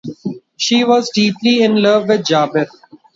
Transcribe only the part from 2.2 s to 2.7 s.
Jabir.